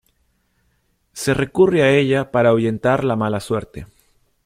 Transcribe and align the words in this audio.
Se 1.13 1.35
recurre 1.35 1.83
a 1.83 1.91
ella 1.91 2.31
para 2.31 2.49
ahuyentar 2.49 3.03
la 3.03 3.15
mala 3.15 3.39
suerte. 3.39 3.85